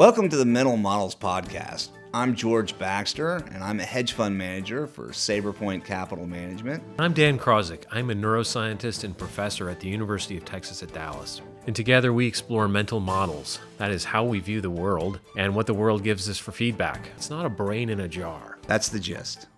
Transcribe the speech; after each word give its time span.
Welcome 0.00 0.30
to 0.30 0.36
the 0.38 0.46
Mental 0.46 0.78
Models 0.78 1.14
Podcast. 1.14 1.90
I'm 2.14 2.34
George 2.34 2.78
Baxter, 2.78 3.36
and 3.52 3.62
I'm 3.62 3.80
a 3.80 3.84
hedge 3.84 4.12
fund 4.12 4.38
manager 4.38 4.86
for 4.86 5.08
Saberpoint 5.08 5.84
Capital 5.84 6.26
Management. 6.26 6.82
I'm 6.98 7.12
Dan 7.12 7.38
Krawczyk. 7.38 7.84
I'm 7.90 8.08
a 8.08 8.14
neuroscientist 8.14 9.04
and 9.04 9.14
professor 9.14 9.68
at 9.68 9.78
the 9.78 9.90
University 9.90 10.38
of 10.38 10.46
Texas 10.46 10.82
at 10.82 10.94
Dallas. 10.94 11.42
And 11.66 11.76
together 11.76 12.14
we 12.14 12.26
explore 12.26 12.66
mental 12.66 12.98
models. 12.98 13.58
That 13.76 13.90
is 13.90 14.06
how 14.06 14.24
we 14.24 14.40
view 14.40 14.62
the 14.62 14.70
world 14.70 15.20
and 15.36 15.54
what 15.54 15.66
the 15.66 15.74
world 15.74 16.02
gives 16.02 16.30
us 16.30 16.38
for 16.38 16.52
feedback. 16.52 17.10
It's 17.18 17.28
not 17.28 17.44
a 17.44 17.50
brain 17.50 17.90
in 17.90 18.00
a 18.00 18.08
jar. 18.08 18.56
That's 18.66 18.88
the 18.88 19.00
gist. 19.00 19.48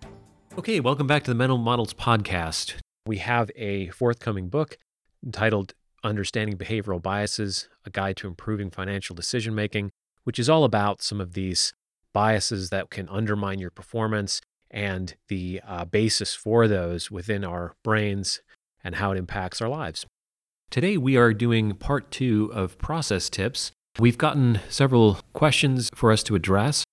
Okay, 0.59 0.81
welcome 0.81 1.07
back 1.07 1.23
to 1.23 1.31
the 1.31 1.37
Mental 1.37 1.57
Models 1.57 1.95
Podcast. 1.95 2.75
We 3.07 3.19
have 3.19 3.53
a 3.55 3.91
forthcoming 3.91 4.49
book 4.49 4.77
entitled 5.25 5.75
Understanding 6.03 6.57
Behavioral 6.57 7.01
Biases 7.01 7.69
A 7.87 7.91
Guide 7.91 8.17
to 8.17 8.27
Improving 8.27 8.73
Financial 8.73 9.15
Decision 9.15 9.55
Making, 9.55 9.93
which 10.25 10.39
is 10.39 10.49
all 10.49 10.65
about 10.65 11.03
some 11.03 11.21
of 11.21 11.35
these 11.35 11.73
biases 12.13 12.71
that 12.71 12.91
can 12.91 13.09
undermine 13.09 13.59
your 13.59 13.71
performance 13.71 14.41
and 14.71 15.15
the 15.29 15.61
uh, 15.67 15.85
basis 15.85 16.35
for 16.35 16.67
those 16.67 17.11
within 17.11 17.45
our 17.45 17.75
brains 17.83 18.41
and 18.83 18.97
how 18.97 19.13
it 19.13 19.19
impacts 19.19 19.61
our 19.61 19.69
lives. 19.69 20.07
Today, 20.71 20.97
we 20.97 21.17
are 21.17 21.35
doing 21.35 21.75
part 21.75 22.11
two 22.11 22.51
of 22.55 22.79
process 22.79 23.29
tips. 23.29 23.73
We've 23.99 24.17
gotten 24.17 24.61
several 24.71 25.21
questions 25.35 25.91
for 25.95 26.11
us 26.11 26.23
to 26.25 26.35
address 26.35 26.85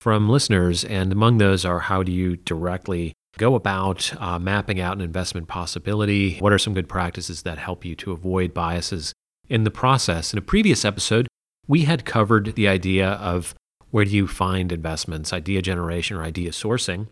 from 0.00 0.28
listeners, 0.28 0.84
and 0.84 1.12
among 1.12 1.38
those 1.38 1.64
are 1.64 1.80
how 1.80 2.02
do 2.02 2.10
you 2.10 2.36
directly 2.36 3.12
go 3.36 3.54
about 3.54 4.12
uh, 4.20 4.38
mapping 4.38 4.80
out 4.80 4.96
an 4.96 5.02
investment 5.02 5.46
possibility? 5.46 6.38
What 6.38 6.52
are 6.52 6.58
some 6.58 6.72
good 6.72 6.88
practices 6.88 7.42
that 7.42 7.58
help 7.58 7.84
you 7.84 7.94
to 7.96 8.12
avoid 8.12 8.54
biases 8.54 9.12
in 9.48 9.64
the 9.64 9.70
process? 9.70 10.32
In 10.32 10.38
a 10.38 10.42
previous 10.42 10.84
episode, 10.84 11.27
we 11.68 11.82
had 11.82 12.04
covered 12.04 12.54
the 12.54 12.66
idea 12.66 13.10
of 13.10 13.54
where 13.90 14.04
do 14.04 14.10
you 14.10 14.26
find 14.26 14.72
investments, 14.72 15.32
idea 15.32 15.62
generation 15.62 16.16
or 16.16 16.22
idea 16.22 16.50
sourcing. 16.50 17.06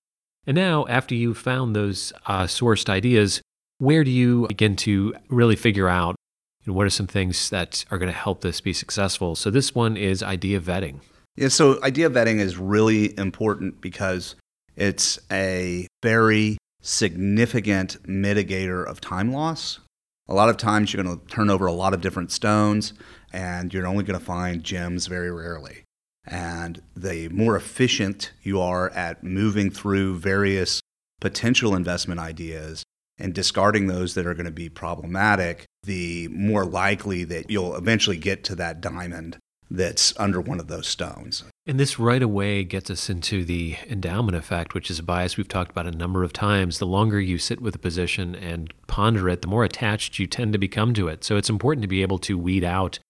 And 0.46 0.54
now, 0.54 0.86
after 0.88 1.14
you've 1.14 1.38
found 1.38 1.74
those 1.74 2.12
uh, 2.26 2.44
sourced 2.44 2.88
ideas, 2.88 3.42
where 3.78 4.04
do 4.04 4.10
you 4.10 4.46
begin 4.48 4.76
to 4.76 5.14
really 5.28 5.56
figure 5.56 5.88
out 5.88 6.16
you 6.64 6.72
know, 6.72 6.76
what 6.76 6.86
are 6.86 6.90
some 6.90 7.06
things 7.06 7.50
that 7.50 7.84
are 7.90 7.98
going 7.98 8.10
to 8.10 8.18
help 8.18 8.40
this 8.40 8.60
be 8.60 8.72
successful? 8.72 9.36
So, 9.36 9.50
this 9.50 9.74
one 9.74 9.96
is 9.96 10.22
idea 10.22 10.60
vetting. 10.60 11.00
Yeah, 11.36 11.48
so 11.48 11.82
idea 11.82 12.08
vetting 12.08 12.38
is 12.38 12.56
really 12.56 13.16
important 13.18 13.80
because 13.80 14.36
it's 14.74 15.18
a 15.30 15.86
very 16.02 16.56
significant 16.80 18.02
mitigator 18.04 18.86
of 18.86 19.00
time 19.00 19.32
loss. 19.32 19.80
A 20.28 20.34
lot 20.34 20.48
of 20.48 20.56
times 20.56 20.92
you're 20.92 21.02
going 21.02 21.18
to 21.18 21.26
turn 21.26 21.50
over 21.50 21.66
a 21.66 21.72
lot 21.72 21.94
of 21.94 22.00
different 22.00 22.32
stones 22.32 22.92
and 23.32 23.72
you're 23.72 23.86
only 23.86 24.04
going 24.04 24.18
to 24.18 24.24
find 24.24 24.64
gems 24.64 25.06
very 25.06 25.30
rarely. 25.30 25.84
And 26.26 26.82
the 26.96 27.28
more 27.28 27.56
efficient 27.56 28.32
you 28.42 28.60
are 28.60 28.90
at 28.90 29.22
moving 29.22 29.70
through 29.70 30.18
various 30.18 30.80
potential 31.20 31.74
investment 31.74 32.20
ideas 32.20 32.82
and 33.18 33.32
discarding 33.32 33.86
those 33.86 34.14
that 34.14 34.26
are 34.26 34.34
going 34.34 34.46
to 34.46 34.52
be 34.52 34.68
problematic, 34.68 35.64
the 35.84 36.28
more 36.28 36.64
likely 36.64 37.24
that 37.24 37.48
you'll 37.48 37.76
eventually 37.76 38.16
get 38.16 38.42
to 38.44 38.56
that 38.56 38.80
diamond 38.80 39.38
that's 39.70 40.14
under 40.16 40.40
one 40.40 40.60
of 40.60 40.68
those 40.68 40.86
stones. 40.86 41.44
And 41.66 41.80
this 41.80 41.98
right 41.98 42.22
away 42.22 42.62
gets 42.62 42.90
us 42.90 43.10
into 43.10 43.44
the 43.44 43.76
endowment 43.88 44.36
effect, 44.36 44.74
which 44.74 44.90
is 44.90 44.98
a 45.00 45.02
bias 45.02 45.36
we've 45.36 45.48
talked 45.48 45.72
about 45.72 45.86
a 45.86 45.90
number 45.90 46.22
of 46.22 46.32
times. 46.32 46.78
The 46.78 46.86
longer 46.86 47.20
you 47.20 47.38
sit 47.38 47.60
with 47.60 47.74
a 47.74 47.78
position 47.78 48.36
and 48.36 48.72
ponder 48.86 49.28
it, 49.28 49.42
the 49.42 49.48
more 49.48 49.64
attached 49.64 50.18
you 50.18 50.26
tend 50.26 50.52
to 50.52 50.58
become 50.58 50.94
to 50.94 51.08
it. 51.08 51.24
So 51.24 51.36
it's 51.36 51.50
important 51.50 51.82
to 51.82 51.88
be 51.88 52.02
able 52.02 52.18
to 52.20 52.38
weed 52.38 52.62
out 52.62 53.00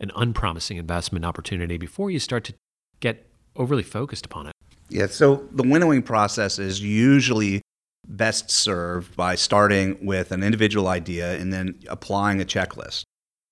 an 0.00 0.10
unpromising 0.16 0.78
investment 0.78 1.24
opportunity 1.24 1.76
before 1.76 2.10
you 2.10 2.18
start 2.18 2.44
to 2.44 2.54
get 3.00 3.26
overly 3.54 3.82
focused 3.82 4.24
upon 4.24 4.46
it. 4.46 4.52
Yeah, 4.88 5.06
so 5.06 5.46
the 5.52 5.62
winnowing 5.62 6.02
process 6.02 6.58
is 6.58 6.80
usually 6.80 7.60
best 8.06 8.50
served 8.50 9.16
by 9.16 9.34
starting 9.34 9.98
with 10.04 10.30
an 10.32 10.42
individual 10.42 10.88
idea 10.88 11.34
and 11.36 11.52
then 11.52 11.78
applying 11.88 12.40
a 12.40 12.44
checklist. 12.44 13.02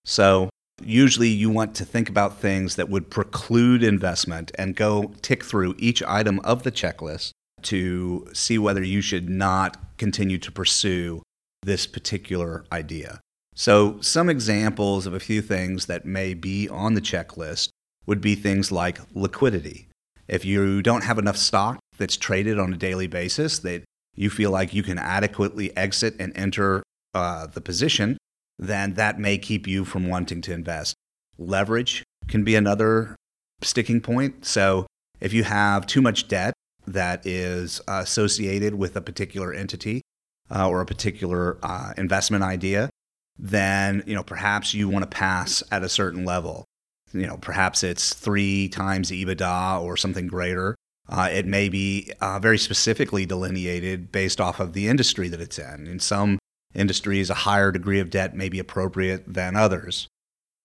So 0.04 0.48
usually 0.82 1.28
you 1.28 1.50
want 1.50 1.74
to 1.76 1.84
think 1.84 2.08
about 2.08 2.40
things 2.40 2.76
that 2.76 2.88
would 2.88 3.10
preclude 3.10 3.82
investment 3.82 4.50
and 4.56 4.76
go 4.76 5.12
tick 5.22 5.44
through 5.44 5.74
each 5.78 6.02
item 6.02 6.40
of 6.40 6.62
the 6.62 6.72
checklist 6.72 7.30
to 7.62 8.26
see 8.32 8.58
whether 8.58 8.82
you 8.82 9.00
should 9.00 9.28
not 9.28 9.76
continue 9.96 10.38
to 10.38 10.52
pursue 10.52 11.22
this 11.62 11.86
particular 11.86 12.64
idea. 12.70 13.20
So, 13.54 14.00
some 14.00 14.28
examples 14.28 15.06
of 15.06 15.14
a 15.14 15.20
few 15.20 15.40
things 15.40 15.86
that 15.86 16.04
may 16.04 16.34
be 16.34 16.68
on 16.68 16.94
the 16.94 17.00
checklist 17.00 17.68
would 18.06 18.20
be 18.20 18.34
things 18.34 18.72
like 18.72 18.98
liquidity. 19.14 19.88
If 20.26 20.44
you 20.44 20.82
don't 20.82 21.04
have 21.04 21.18
enough 21.18 21.36
stock 21.36 21.78
that's 21.96 22.16
traded 22.16 22.58
on 22.58 22.72
a 22.72 22.76
daily 22.76 23.06
basis 23.06 23.60
that 23.60 23.84
you 24.16 24.28
feel 24.28 24.50
like 24.50 24.74
you 24.74 24.82
can 24.82 24.98
adequately 24.98 25.74
exit 25.76 26.16
and 26.18 26.36
enter 26.36 26.82
uh, 27.14 27.46
the 27.46 27.60
position, 27.60 28.18
then 28.58 28.94
that 28.94 29.18
may 29.18 29.38
keep 29.38 29.66
you 29.66 29.84
from 29.84 30.08
wanting 30.08 30.40
to 30.42 30.52
invest. 30.52 30.94
Leverage 31.38 32.04
can 32.28 32.44
be 32.44 32.54
another 32.54 33.16
sticking 33.62 34.00
point. 34.00 34.44
So, 34.44 34.86
if 35.20 35.32
you 35.32 35.44
have 35.44 35.86
too 35.86 36.02
much 36.02 36.28
debt 36.28 36.54
that 36.86 37.26
is 37.26 37.80
associated 37.88 38.74
with 38.74 38.96
a 38.96 39.00
particular 39.00 39.52
entity 39.52 40.02
uh, 40.50 40.68
or 40.68 40.80
a 40.80 40.86
particular 40.86 41.58
uh, 41.62 41.92
investment 41.96 42.44
idea, 42.44 42.90
then 43.38 44.02
you 44.06 44.14
know 44.14 44.22
perhaps 44.22 44.74
you 44.74 44.88
want 44.88 45.02
to 45.02 45.08
pass 45.08 45.62
at 45.70 45.82
a 45.82 45.88
certain 45.88 46.24
level. 46.24 46.64
You 47.12 47.26
know, 47.26 47.36
perhaps 47.36 47.82
it's 47.84 48.12
three 48.12 48.68
times 48.68 49.10
EBITDA 49.10 49.80
or 49.80 49.96
something 49.96 50.26
greater. 50.26 50.74
Uh, 51.08 51.28
it 51.30 51.46
may 51.46 51.68
be 51.68 52.10
uh, 52.20 52.38
very 52.38 52.58
specifically 52.58 53.26
delineated 53.26 54.10
based 54.10 54.40
off 54.40 54.58
of 54.58 54.72
the 54.72 54.88
industry 54.88 55.28
that 55.28 55.40
it's 55.40 55.58
in. 55.58 55.86
In 55.86 56.00
some 56.00 56.38
industries, 56.74 57.30
a 57.30 57.34
higher 57.34 57.70
degree 57.70 58.00
of 58.00 58.10
debt 58.10 58.34
may 58.34 58.48
be 58.48 58.58
appropriate 58.58 59.32
than 59.32 59.56
others. 59.56 60.08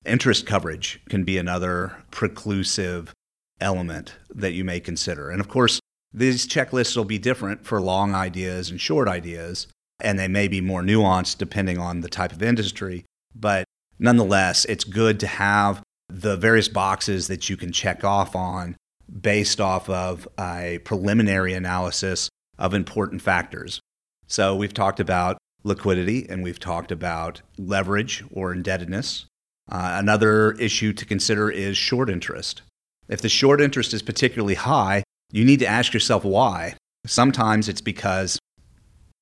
Interest 0.05 0.45
coverage 0.45 1.01
can 1.09 1.23
be 1.23 1.37
another 1.37 1.97
preclusive 2.11 3.09
element 3.59 4.15
that 4.33 4.53
you 4.53 4.63
may 4.63 4.79
consider. 4.79 5.29
And 5.29 5.39
of 5.39 5.49
course, 5.49 5.79
these 6.13 6.47
checklists 6.47 6.95
will 6.95 7.05
be 7.05 7.19
different 7.19 7.65
for 7.65 7.81
long 7.81 8.15
ideas 8.15 8.69
and 8.69 8.79
short 8.79 9.07
ideas 9.07 9.67
and 9.99 10.17
they 10.17 10.27
may 10.27 10.47
be 10.47 10.61
more 10.61 10.81
nuanced 10.81 11.37
depending 11.37 11.77
on 11.77 12.01
the 12.01 12.09
type 12.09 12.31
of 12.31 12.41
industry. 12.41 13.05
But 13.35 13.65
nonetheless, 13.97 14.65
it's 14.65 14.83
good 14.83 15.19
to 15.19 15.27
have 15.27 15.83
the 16.07 16.37
various 16.37 16.67
boxes 16.67 17.27
that 17.27 17.49
you 17.49 17.57
can 17.57 17.71
check 17.71 18.03
off 18.03 18.35
on 18.35 18.75
based 19.21 19.59
off 19.59 19.89
of 19.89 20.27
a 20.39 20.79
preliminary 20.83 21.53
analysis 21.53 22.29
of 22.57 22.73
important 22.73 23.21
factors. 23.21 23.79
So 24.27 24.55
we've 24.55 24.73
talked 24.73 24.99
about 24.99 25.37
liquidity 25.63 26.27
and 26.29 26.43
we've 26.43 26.59
talked 26.59 26.91
about 26.91 27.41
leverage 27.57 28.23
or 28.31 28.53
indebtedness. 28.53 29.25
Uh, 29.71 29.97
another 29.99 30.53
issue 30.53 30.93
to 30.93 31.05
consider 31.05 31.49
is 31.49 31.77
short 31.77 32.09
interest. 32.09 32.61
If 33.07 33.21
the 33.21 33.29
short 33.29 33.61
interest 33.61 33.93
is 33.93 34.01
particularly 34.01 34.55
high, 34.55 35.03
you 35.31 35.45
need 35.45 35.59
to 35.59 35.67
ask 35.67 35.93
yourself 35.93 36.23
why. 36.23 36.75
Sometimes 37.05 37.69
it's 37.69 37.81
because 37.81 38.39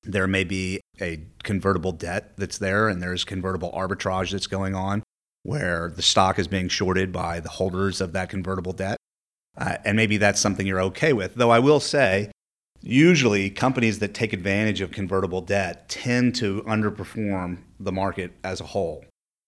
there 0.04 0.26
may 0.26 0.44
be 0.44 0.80
a 1.00 1.20
convertible 1.42 1.92
debt 1.92 2.32
that's 2.36 2.58
there, 2.58 2.88
and 2.88 3.02
there's 3.02 3.24
convertible 3.24 3.70
arbitrage 3.72 4.30
that's 4.30 4.46
going 4.46 4.74
on 4.74 5.02
where 5.42 5.92
the 5.94 6.02
stock 6.02 6.38
is 6.38 6.48
being 6.48 6.68
shorted 6.68 7.12
by 7.12 7.40
the 7.40 7.48
holders 7.48 8.00
of 8.00 8.12
that 8.12 8.28
convertible 8.28 8.72
debt. 8.72 8.96
Uh, 9.56 9.76
and 9.84 9.96
maybe 9.96 10.16
that's 10.16 10.40
something 10.40 10.66
you're 10.66 10.80
okay 10.80 11.12
with. 11.12 11.34
Though 11.34 11.50
I 11.50 11.58
will 11.58 11.80
say, 11.80 12.30
usually 12.82 13.50
companies 13.50 13.98
that 13.98 14.14
take 14.14 14.32
advantage 14.32 14.80
of 14.80 14.90
convertible 14.90 15.40
debt 15.40 15.88
tend 15.88 16.34
to 16.36 16.62
underperform 16.62 17.58
the 17.80 17.92
market 17.92 18.32
as 18.44 18.60
a 18.60 18.64
whole. 18.64 19.04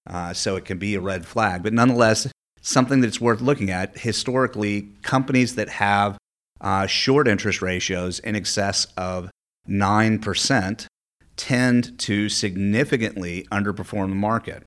Uh, 0.09 0.33
so 0.33 0.57
it 0.57 0.65
can 0.65 0.79
be 0.79 0.95
a 0.95 1.01
red 1.01 1.27
flag. 1.27 1.63
But 1.63 1.73
nonetheless, 1.73 2.27
something 2.61 3.01
that's 3.01 3.21
worth 3.21 3.41
looking 3.41 3.71
at. 3.71 3.99
Historically, 3.99 4.89
companies 5.03 5.55
that 5.55 5.69
have 5.69 6.19
uh, 6.61 6.87
short 6.87 7.29
interest 7.29 7.63
ratios 7.63 8.19
in 8.19 8.37
excess 8.37 8.87
of 8.97 9.31
9% 9.69 10.87
tend 11.37 11.99
to 11.99 12.29
significantly 12.29 13.47
underperform 13.51 14.11
the 14.11 14.15
market. 14.15 14.63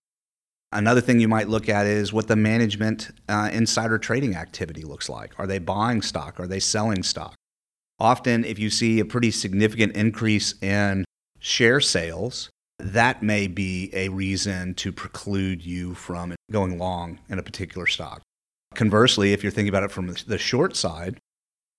Another 0.72 1.02
thing 1.02 1.20
you 1.20 1.28
might 1.28 1.50
look 1.50 1.70
at 1.70 1.86
is 1.86 2.12
what 2.12 2.28
the 2.28 2.36
management 2.36 3.12
uh, 3.30 3.50
insider 3.54 4.00
trading 4.00 4.36
activity 4.36 4.82
looks 4.82 5.08
like. 5.08 5.38
Are 5.38 5.46
they 5.46 5.60
buying 5.60 6.02
stock? 6.02 6.40
Are 6.40 6.48
they 6.48 6.60
selling 6.60 7.04
stock? 7.04 7.36
Often, 8.04 8.44
if 8.44 8.60
you 8.60 8.70
see 8.70 9.00
a 9.00 9.06
pretty 9.06 9.32
significant 9.32 9.96
increase 9.96 10.62
in 10.62 11.06
share 11.40 11.80
sales, 11.80 12.50
that 12.78 13.24
may 13.24 13.48
be 13.48 13.92
a 13.94 14.10
reason 14.10 14.74
to 14.74 14.92
preclude 14.92 15.66
you 15.66 15.94
from 15.94 16.36
going 16.52 16.78
long 16.78 17.20
in 17.30 17.40
a 17.40 17.44
particular 17.44 17.88
stock. 17.88 18.22
Conversely, 18.76 19.32
if 19.32 19.42
you're 19.42 19.54
thinking 19.54 19.70
about 19.70 19.84
it 19.84 19.92
from 19.92 20.14
the 20.28 20.38
short 20.38 20.76
side, 20.76 21.18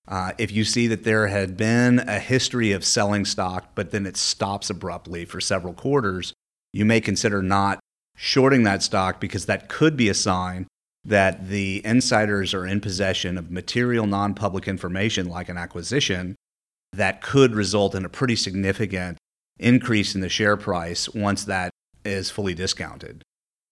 uh, 0.07 0.31
if 0.39 0.51
you 0.51 0.63
see 0.63 0.87
that 0.87 1.03
there 1.03 1.27
had 1.27 1.55
been 1.57 1.99
a 1.99 2.17
history 2.17 2.71
of 2.71 2.83
selling 2.83 3.23
stock, 3.23 3.75
but 3.75 3.91
then 3.91 4.07
it 4.07 4.17
stops 4.17 4.71
abruptly 4.71 5.25
for 5.25 5.39
several 5.39 5.75
quarters, 5.75 6.33
you 6.73 6.85
may 6.85 7.01
consider 7.01 7.43
not 7.43 7.77
shorting 8.17 8.63
that 8.63 8.81
stock 8.81 9.21
because 9.21 9.45
that 9.45 9.69
could 9.69 9.95
be 9.95 10.09
a 10.09 10.15
sign 10.15 10.65
that 11.05 11.49
the 11.49 11.85
insiders 11.85 12.53
are 12.53 12.65
in 12.65 12.81
possession 12.81 13.37
of 13.37 13.51
material 13.51 14.07
non 14.07 14.33
public 14.33 14.67
information 14.67 15.29
like 15.29 15.49
an 15.49 15.57
acquisition 15.57 16.35
that 16.93 17.21
could 17.21 17.53
result 17.53 17.93
in 17.93 18.03
a 18.03 18.09
pretty 18.09 18.35
significant 18.35 19.17
increase 19.59 20.15
in 20.15 20.21
the 20.21 20.29
share 20.29 20.57
price 20.57 21.07
once 21.09 21.45
that 21.45 21.69
is 22.03 22.29
fully 22.29 22.53
discounted. 22.53 23.21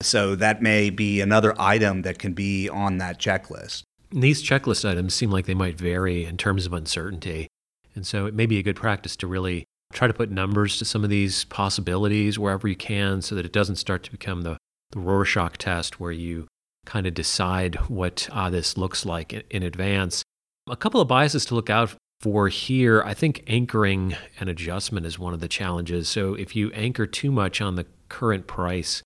So 0.02 0.36
that 0.36 0.62
may 0.62 0.90
be 0.90 1.22
another 1.22 1.60
item 1.60 2.02
that 2.04 2.20
can 2.20 2.34
be 2.34 2.70
on 2.70 2.98
that 2.98 3.20
checklist. 3.20 3.84
These 4.12 4.44
checklist 4.44 4.88
items 4.88 5.14
seem 5.14 5.32
like 5.32 5.46
they 5.46 5.54
might 5.54 5.78
vary 5.78 6.26
in 6.26 6.38
terms 6.38 6.66
of 6.66 6.74
uncertainty. 6.74 7.48
And 7.96 8.06
so 8.06 8.26
it 8.26 8.34
may 8.34 8.46
be 8.46 8.60
a 8.60 8.64
good 8.64 8.76
practice 8.76 9.16
to 9.18 9.28
really 9.28 9.66
try 9.94 10.08
to 10.08 10.14
put 10.14 10.30
numbers 10.30 10.78
to 10.78 10.86
some 10.86 11.04
of 11.04 11.10
these 11.10 11.46
possibilities 11.46 12.38
wherever 12.38 12.68
you 12.68 12.76
can 12.76 13.22
so 13.22 13.36
that 13.36 13.46
it 13.46 13.54
doesn't 13.54 13.76
start 13.78 14.04
to 14.04 14.12
become 14.12 14.42
the, 14.42 14.58
the 14.92 15.00
Rorschach 15.00 15.58
test 15.58 16.00
where 16.00 16.12
you 16.12 16.48
kind 16.86 17.06
of 17.06 17.14
decide 17.14 17.76
what 17.90 18.28
uh, 18.32 18.50
this 18.50 18.78
looks 18.78 19.06
like 19.06 19.34
in, 19.34 19.44
in 19.50 19.64
advance. 19.64 20.24
A 20.70 20.76
couple 20.76 21.02
of 21.02 21.08
biases 21.08 21.46
to 21.46 21.56
look 21.56 21.70
out 21.70 21.96
for 22.22 22.48
here, 22.48 23.04
I 23.04 23.14
think 23.14 23.44
anchoring 23.48 24.16
and 24.40 24.50
adjustment 24.50 25.06
is 25.06 25.20
one 25.20 25.34
of 25.34 25.42
the 25.42 25.50
challenges. 25.50 26.08
So 26.08 26.36
if 26.36 26.56
you 26.56 26.72
anchor 26.72 27.06
too 27.06 27.32
much 27.32 27.60
on 27.60 27.76
the 27.76 27.86
current 28.08 28.48
price, 28.48 29.04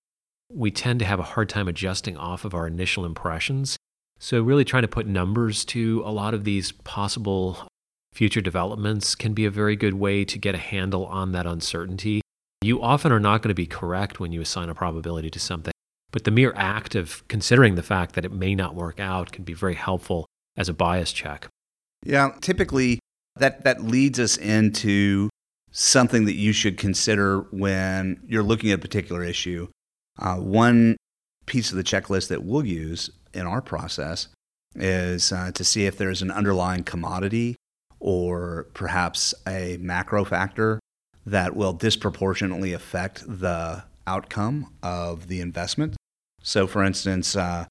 we 0.52 0.70
tend 0.70 1.00
to 1.00 1.04
have 1.04 1.20
a 1.20 1.24
hard 1.24 1.48
time 1.48 1.68
adjusting 1.68 2.16
off 2.16 2.44
of 2.44 2.54
our 2.54 2.66
initial 2.66 3.04
impressions. 3.04 3.76
So, 4.18 4.42
really 4.42 4.64
trying 4.64 4.82
to 4.82 4.88
put 4.88 5.06
numbers 5.06 5.64
to 5.66 6.02
a 6.04 6.10
lot 6.10 6.34
of 6.34 6.44
these 6.44 6.72
possible 6.72 7.68
future 8.12 8.40
developments 8.40 9.14
can 9.14 9.32
be 9.32 9.44
a 9.44 9.50
very 9.50 9.76
good 9.76 9.94
way 9.94 10.24
to 10.24 10.38
get 10.38 10.54
a 10.54 10.58
handle 10.58 11.06
on 11.06 11.32
that 11.32 11.46
uncertainty. 11.46 12.20
You 12.60 12.82
often 12.82 13.12
are 13.12 13.20
not 13.20 13.42
going 13.42 13.50
to 13.50 13.54
be 13.54 13.66
correct 13.66 14.18
when 14.18 14.32
you 14.32 14.40
assign 14.40 14.68
a 14.68 14.74
probability 14.74 15.30
to 15.30 15.38
something, 15.38 15.72
but 16.10 16.24
the 16.24 16.30
mere 16.30 16.52
act 16.56 16.94
of 16.94 17.26
considering 17.28 17.74
the 17.74 17.82
fact 17.82 18.14
that 18.14 18.24
it 18.24 18.32
may 18.32 18.54
not 18.54 18.74
work 18.74 18.98
out 18.98 19.32
can 19.32 19.44
be 19.44 19.54
very 19.54 19.74
helpful 19.74 20.26
as 20.56 20.68
a 20.68 20.74
bias 20.74 21.12
check. 21.12 21.48
Yeah, 22.04 22.30
typically 22.40 22.98
that, 23.36 23.64
that 23.64 23.82
leads 23.82 24.18
us 24.18 24.36
into 24.36 25.28
something 25.70 26.24
that 26.24 26.34
you 26.34 26.52
should 26.52 26.78
consider 26.78 27.40
when 27.50 28.20
you're 28.26 28.42
looking 28.42 28.70
at 28.70 28.78
a 28.78 28.82
particular 28.82 29.22
issue. 29.22 29.68
Uh, 30.18 30.36
one 30.36 30.96
piece 31.46 31.70
of 31.70 31.76
the 31.76 31.84
checklist 31.84 32.28
that 32.28 32.42
we'll 32.42 32.64
use 32.64 33.10
in 33.34 33.46
our 33.46 33.60
process 33.60 34.28
is 34.74 35.32
uh, 35.32 35.50
to 35.52 35.64
see 35.64 35.86
if 35.86 35.96
there's 35.96 36.22
an 36.22 36.30
underlying 36.30 36.84
commodity 36.84 37.56
or 38.00 38.66
perhaps 38.74 39.34
a 39.46 39.76
macro 39.80 40.24
factor 40.24 40.78
that 41.26 41.54
will 41.54 41.72
disproportionately 41.72 42.72
affect 42.72 43.22
the 43.26 43.82
outcome 44.06 44.72
of 44.82 45.28
the 45.28 45.40
investment. 45.40 45.96
So, 46.42 46.66
for 46.66 46.82
instance, 46.82 47.36
uh, 47.36 47.66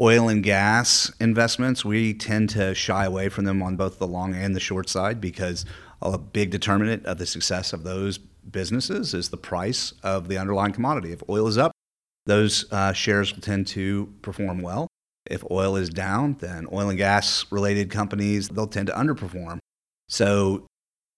oil 0.00 0.28
and 0.28 0.42
gas 0.42 1.10
investments, 1.20 1.84
we 1.84 2.14
tend 2.14 2.50
to 2.50 2.74
shy 2.74 3.04
away 3.04 3.28
from 3.28 3.44
them 3.44 3.62
on 3.62 3.76
both 3.76 3.98
the 3.98 4.06
long 4.06 4.34
and 4.34 4.54
the 4.54 4.60
short 4.60 4.88
side 4.88 5.20
because 5.20 5.64
a 6.02 6.18
big 6.18 6.50
determinant 6.50 7.06
of 7.06 7.18
the 7.18 7.26
success 7.26 7.72
of 7.72 7.84
those 7.84 8.18
businesses 8.18 9.14
is 9.14 9.28
the 9.28 9.36
price 9.36 9.92
of 10.02 10.28
the 10.28 10.38
underlying 10.38 10.72
commodity. 10.72 11.12
If 11.12 11.22
oil 11.28 11.46
is 11.46 11.58
up, 11.58 11.72
those 12.26 12.70
uh, 12.72 12.92
shares 12.92 13.34
will 13.34 13.40
tend 13.40 13.66
to 13.68 14.12
perform 14.22 14.60
well. 14.60 14.88
If 15.26 15.44
oil 15.50 15.76
is 15.76 15.88
down, 15.88 16.36
then 16.40 16.66
oil 16.72 16.88
and 16.88 16.98
gas 16.98 17.44
related 17.50 17.90
companies, 17.90 18.48
they'll 18.48 18.66
tend 18.66 18.88
to 18.88 18.94
underperform. 18.94 19.58
So 20.08 20.66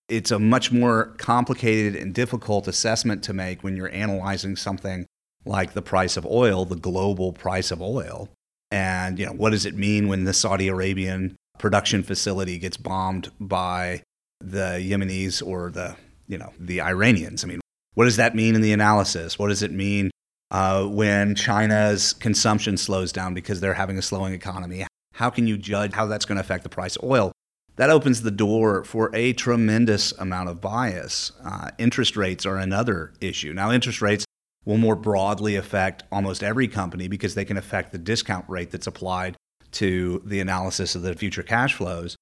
it's 0.08 0.30
a 0.30 0.38
much 0.38 0.72
more 0.72 1.14
complicated 1.18 1.94
and 1.94 2.12
difficult 2.12 2.66
assessment 2.66 3.22
to 3.24 3.32
make 3.32 3.62
when 3.62 3.76
you're 3.76 3.92
analyzing 3.92 4.56
something 4.56 5.06
like 5.44 5.72
the 5.72 5.82
price 5.82 6.16
of 6.16 6.26
oil, 6.26 6.64
the 6.64 6.76
global 6.76 7.32
price 7.32 7.70
of 7.70 7.80
oil. 7.80 8.28
And 8.70 9.18
you 9.18 9.26
know, 9.26 9.32
what 9.32 9.50
does 9.50 9.66
it 9.66 9.74
mean 9.74 10.08
when 10.08 10.24
the 10.24 10.32
Saudi 10.32 10.68
Arabian 10.68 11.36
production 11.58 12.02
facility 12.02 12.58
gets 12.58 12.76
bombed 12.76 13.30
by 13.40 14.02
the 14.40 14.78
Yemenis 14.80 15.44
or 15.46 15.70
the, 15.70 15.96
you 16.26 16.38
know, 16.38 16.52
the 16.58 16.80
Iranians? 16.80 17.44
I 17.44 17.48
mean, 17.48 17.60
what 17.94 18.04
does 18.04 18.16
that 18.16 18.34
mean 18.34 18.54
in 18.54 18.60
the 18.60 18.72
analysis? 18.72 19.38
What 19.38 19.48
does 19.48 19.62
it 19.62 19.72
mean 19.72 20.10
uh, 20.50 20.84
when 20.84 21.34
China's 21.34 22.12
consumption 22.12 22.76
slows 22.76 23.12
down 23.12 23.34
because 23.34 23.60
they're 23.60 23.74
having 23.74 23.98
a 23.98 24.02
slowing 24.02 24.34
economy? 24.34 24.86
How 25.14 25.30
can 25.30 25.46
you 25.46 25.58
judge 25.58 25.92
how 25.92 26.06
that's 26.06 26.24
going 26.24 26.36
to 26.36 26.40
affect 26.40 26.62
the 26.62 26.68
price 26.68 26.96
of 26.96 27.04
oil? 27.04 27.32
That 27.76 27.90
opens 27.90 28.22
the 28.22 28.30
door 28.30 28.84
for 28.84 29.10
a 29.14 29.32
tremendous 29.32 30.12
amount 30.12 30.48
of 30.48 30.60
bias. 30.60 31.32
Uh, 31.44 31.70
interest 31.78 32.16
rates 32.16 32.44
are 32.44 32.58
another 32.58 33.12
issue. 33.20 33.52
Now, 33.52 33.72
interest 33.72 34.02
rates 34.02 34.24
will 34.70 34.78
more 34.78 34.94
broadly 34.94 35.56
affect 35.56 36.04
almost 36.12 36.44
every 36.44 36.68
company 36.68 37.08
because 37.08 37.34
they 37.34 37.44
can 37.44 37.56
affect 37.56 37.90
the 37.90 37.98
discount 37.98 38.44
rate 38.48 38.70
that's 38.70 38.86
applied 38.86 39.36
to 39.72 40.22
the 40.24 40.38
analysis 40.38 40.94
of 40.94 41.02
the 41.02 41.12
future 41.12 41.42
cash 41.42 41.74
flows. 41.74 42.16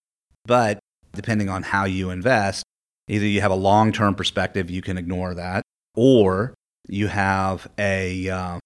But 0.46 0.78
depending 1.12 1.50
on 1.50 1.62
how 1.62 1.84
you 1.84 2.08
invest, 2.08 2.64
either 3.06 3.26
you 3.26 3.42
have 3.42 3.50
a 3.50 3.56
long 3.56 3.92
term 3.92 4.14
perspective, 4.14 4.70
you 4.70 4.80
can 4.80 4.96
ignore 4.96 5.34
that, 5.34 5.62
or 5.94 6.54
you 6.88 7.08
have 7.08 7.68
a, 7.78 8.30
uh, 8.30 8.58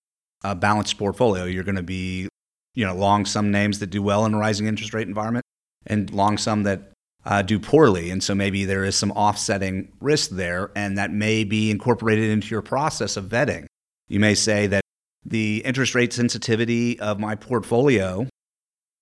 a 0.44 0.55
balanced 0.55 0.96
portfolio. 0.96 1.44
You're 1.44 1.64
going 1.64 1.75
to 1.75 1.82
be, 1.82 2.29
you 2.76 2.87
know, 2.87 2.94
long 2.94 3.26
some 3.26 3.50
names 3.50 3.81
that 3.81 3.88
do 3.88 4.00
well 4.00 4.25
in 4.26 4.34
a 4.34 4.38
rising 4.38 4.69
interest 4.69 4.94
rate 4.94 5.08
environment 5.08 5.44
and 5.88 6.08
long 6.12 6.38
some 6.38 6.62
that 6.62 6.93
uh, 7.25 7.43
do 7.43 7.58
poorly. 7.58 8.11
And 8.11 8.23
so 8.23 8.32
maybe 8.32 8.64
there 8.64 8.84
is 8.84 8.94
some 8.94 9.11
offsetting 9.11 9.90
risk 10.00 10.31
there, 10.31 10.70
and 10.76 10.96
that 10.99 11.12
may 11.12 11.43
be 11.43 11.73
incorporated 11.73 12.31
into 12.31 12.46
your 12.49 12.62
process 12.62 13.17
of 13.17 13.25
vetting. 13.25 13.67
You 14.12 14.20
may 14.20 14.34
say 14.34 14.66
that 14.66 14.82
the 15.24 15.62
interest 15.64 15.94
rate 15.94 16.12
sensitivity 16.12 17.00
of 17.00 17.18
my 17.18 17.34
portfolio 17.34 18.28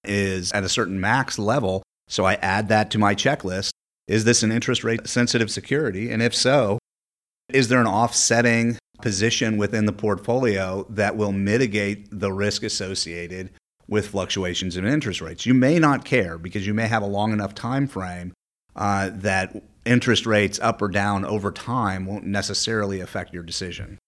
is 0.04 0.52
at 0.52 0.62
a 0.62 0.68
certain 0.68 1.00
max 1.00 1.36
level, 1.36 1.82
so 2.06 2.24
I 2.24 2.34
add 2.34 2.68
that 2.68 2.92
to 2.92 2.98
my 2.98 3.16
checklist. 3.16 3.72
Is 4.06 4.22
this 4.22 4.44
an 4.44 4.52
interest 4.52 4.84
rate 4.84 5.08
sensitive 5.08 5.50
security? 5.50 6.12
And 6.12 6.22
if 6.22 6.32
so, 6.32 6.78
is 7.48 7.66
there 7.66 7.80
an 7.80 7.88
offsetting 7.88 8.78
position 9.02 9.56
within 9.56 9.86
the 9.86 9.92
portfolio 9.92 10.86
that 10.90 11.16
will 11.16 11.32
mitigate 11.32 12.06
the 12.12 12.32
risk 12.32 12.62
associated 12.62 13.50
with 13.88 14.06
fluctuations 14.06 14.76
in 14.76 14.86
interest 14.86 15.20
rates. 15.20 15.44
You 15.44 15.54
may 15.54 15.80
not 15.80 16.04
care 16.04 16.38
because 16.38 16.68
you 16.68 16.74
may 16.74 16.86
have 16.86 17.02
a 17.02 17.06
long 17.06 17.32
enough 17.32 17.56
time 17.56 17.88
frame 17.88 18.32
uh, 18.76 19.10
that 19.14 19.60
interest 19.84 20.24
rates 20.24 20.60
up 20.60 20.80
or 20.80 20.86
down 20.86 21.24
over 21.24 21.50
time 21.50 22.06
won't 22.06 22.24
necessarily 22.24 23.00
affect 23.00 23.34
your 23.34 23.42
decision. 23.42 23.98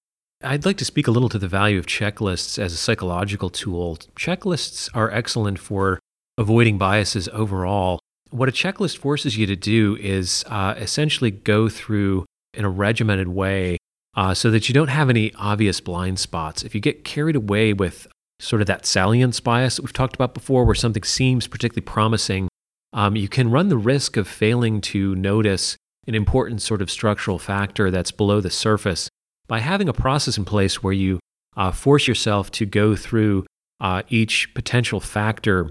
I'd 0.44 0.64
like 0.64 0.76
to 0.78 0.84
speak 0.84 1.06
a 1.06 1.10
little 1.10 1.28
to 1.28 1.38
the 1.38 1.48
value 1.48 1.78
of 1.78 1.86
checklists 1.86 2.58
as 2.58 2.72
a 2.72 2.76
psychological 2.76 3.50
tool. 3.50 3.96
Checklists 4.16 4.88
are 4.94 5.10
excellent 5.10 5.58
for 5.58 6.00
avoiding 6.36 6.78
biases 6.78 7.28
overall. 7.28 8.00
What 8.30 8.48
a 8.48 8.52
checklist 8.52 8.98
forces 8.98 9.36
you 9.36 9.46
to 9.46 9.56
do 9.56 9.96
is 10.00 10.44
uh, 10.48 10.74
essentially 10.76 11.30
go 11.30 11.68
through 11.68 12.24
in 12.54 12.64
a 12.64 12.70
regimented 12.70 13.28
way 13.28 13.78
uh, 14.16 14.34
so 14.34 14.50
that 14.50 14.68
you 14.68 14.74
don't 14.74 14.88
have 14.88 15.10
any 15.10 15.32
obvious 15.34 15.80
blind 15.80 16.18
spots. 16.18 16.62
If 16.62 16.74
you 16.74 16.80
get 16.80 17.04
carried 17.04 17.36
away 17.36 17.72
with 17.72 18.08
sort 18.40 18.60
of 18.62 18.66
that 18.66 18.84
salience 18.84 19.38
bias 19.38 19.76
that 19.76 19.82
we've 19.82 19.92
talked 19.92 20.14
about 20.14 20.34
before, 20.34 20.64
where 20.64 20.74
something 20.74 21.04
seems 21.04 21.46
particularly 21.46 21.84
promising, 21.84 22.48
um, 22.92 23.16
you 23.16 23.28
can 23.28 23.50
run 23.50 23.68
the 23.68 23.76
risk 23.76 24.16
of 24.16 24.26
failing 24.26 24.80
to 24.80 25.14
notice 25.14 25.76
an 26.06 26.14
important 26.14 26.60
sort 26.60 26.82
of 26.82 26.90
structural 26.90 27.38
factor 27.38 27.90
that's 27.90 28.10
below 28.10 28.40
the 28.40 28.50
surface 28.50 29.08
by 29.52 29.58
having 29.58 29.86
a 29.86 29.92
process 29.92 30.38
in 30.38 30.46
place 30.46 30.82
where 30.82 30.94
you 30.94 31.20
uh, 31.58 31.70
force 31.70 32.08
yourself 32.08 32.50
to 32.50 32.64
go 32.64 32.96
through 32.96 33.44
uh, 33.80 34.00
each 34.08 34.54
potential 34.54 34.98
factor. 34.98 35.70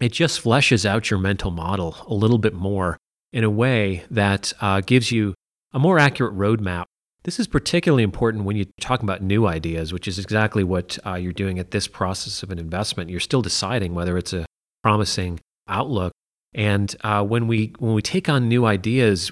It 0.00 0.12
just 0.12 0.40
fleshes 0.40 0.86
out 0.86 1.10
your 1.10 1.18
mental 1.18 1.50
model 1.50 1.96
a 2.06 2.14
little 2.14 2.38
bit 2.38 2.54
more 2.54 2.96
in 3.32 3.42
a 3.42 3.50
way 3.50 4.04
that 4.12 4.52
uh, 4.60 4.80
gives 4.82 5.10
you 5.10 5.34
a 5.72 5.80
more 5.80 5.98
accurate 5.98 6.36
roadmap 6.36 6.84
this 7.24 7.38
is 7.40 7.46
particularly 7.46 8.02
important 8.02 8.44
when 8.44 8.56
you're 8.56 8.66
talking 8.80 9.04
about 9.04 9.22
new 9.22 9.46
ideas, 9.46 9.92
which 9.92 10.08
is 10.08 10.18
exactly 10.18 10.64
what 10.64 10.98
uh, 11.04 11.16
you're 11.16 11.34
doing 11.34 11.58
at 11.58 11.70
this 11.70 11.86
process 11.86 12.42
of 12.42 12.50
an 12.50 12.58
investment. 12.58 13.10
You're 13.10 13.20
still 13.20 13.42
deciding 13.42 13.94
whether 13.94 14.16
it's 14.16 14.32
a 14.32 14.46
promising 14.82 15.38
outlook. 15.68 16.12
And 16.54 16.94
uh, 17.02 17.22
when 17.24 17.46
we 17.46 17.74
when 17.78 17.92
we 17.92 18.02
take 18.02 18.30
on 18.30 18.48
new 18.48 18.64
ideas, 18.64 19.30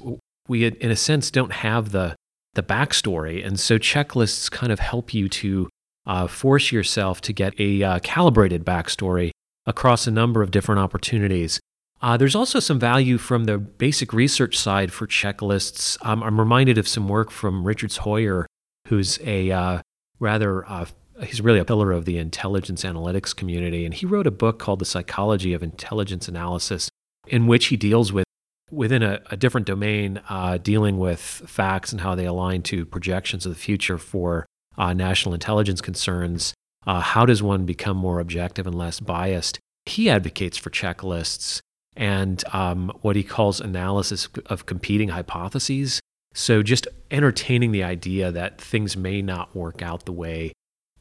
we 0.48 0.66
in 0.66 0.90
a 0.90 0.96
sense 0.96 1.30
don't 1.30 1.52
have 1.52 1.92
the 1.92 2.14
the 2.54 2.62
backstory, 2.62 3.44
and 3.44 3.58
so 3.58 3.78
checklists 3.78 4.50
kind 4.50 4.72
of 4.72 4.78
help 4.78 5.14
you 5.14 5.28
to 5.28 5.68
uh, 6.06 6.26
force 6.26 6.72
yourself 6.72 7.20
to 7.20 7.32
get 7.32 7.58
a 7.60 7.82
uh, 7.82 7.98
calibrated 8.00 8.64
backstory 8.64 9.30
across 9.66 10.06
a 10.06 10.10
number 10.10 10.42
of 10.42 10.50
different 10.50 10.80
opportunities. 10.80 11.60
Uh, 12.00 12.16
there's 12.16 12.34
also 12.34 12.60
some 12.60 12.78
value 12.78 13.18
from 13.18 13.44
the 13.44 13.58
basic 13.58 14.12
research 14.12 14.56
side 14.56 14.92
for 14.92 15.06
checklists. 15.06 15.98
Um, 16.06 16.22
I'm 16.22 16.38
reminded 16.38 16.78
of 16.78 16.88
some 16.88 17.08
work 17.08 17.30
from 17.30 17.64
Richard 17.64 17.90
Heuer, 17.90 18.46
who's 18.86 19.18
a 19.24 19.50
uh, 19.50 19.80
rather 20.20 20.68
uh, 20.68 20.86
he's 21.24 21.40
really 21.40 21.58
a 21.58 21.64
pillar 21.64 21.92
of 21.92 22.04
the 22.04 22.18
intelligence 22.18 22.84
analytics 22.84 23.34
community, 23.34 23.84
and 23.84 23.92
he 23.92 24.06
wrote 24.06 24.26
a 24.26 24.32
book 24.32 24.58
called 24.58 24.78
The 24.78 24.84
Psychology 24.84 25.52
of 25.52 25.62
Intelligence 25.62 26.28
Analysis, 26.28 26.88
in 27.26 27.46
which 27.46 27.66
he 27.66 27.76
deals 27.76 28.12
with 28.12 28.24
within 28.70 29.02
a, 29.02 29.20
a 29.30 29.36
different 29.36 29.66
domain, 29.66 30.20
uh, 30.28 30.58
dealing 30.58 30.98
with 30.98 31.20
facts 31.20 31.92
and 31.92 32.00
how 32.00 32.14
they 32.14 32.26
align 32.26 32.62
to 32.62 32.84
projections 32.84 33.46
of 33.46 33.52
the 33.52 33.58
future 33.58 33.98
for 33.98 34.46
uh, 34.76 34.92
national 34.92 35.34
intelligence 35.34 35.80
concerns. 35.80 36.54
Uh, 36.86 37.00
how 37.00 37.26
does 37.26 37.42
one 37.42 37.66
become 37.66 37.96
more 37.96 38.20
objective 38.20 38.66
and 38.66 38.76
less 38.76 39.00
biased? 39.00 39.58
He 39.86 40.08
advocates 40.08 40.56
for 40.56 40.70
checklists 40.70 41.60
and 41.96 42.42
um, 42.52 42.92
what 43.02 43.16
he 43.16 43.24
calls 43.24 43.60
analysis 43.60 44.28
of 44.46 44.66
competing 44.66 45.08
hypotheses. 45.08 46.00
So, 46.34 46.62
just 46.62 46.86
entertaining 47.10 47.72
the 47.72 47.82
idea 47.82 48.30
that 48.30 48.60
things 48.60 48.96
may 48.96 49.22
not 49.22 49.56
work 49.56 49.82
out 49.82 50.04
the 50.04 50.12
way 50.12 50.52